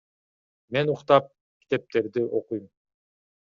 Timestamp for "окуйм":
2.41-2.65